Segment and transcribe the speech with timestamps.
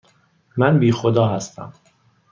[0.57, 1.73] من بی خدا هستم.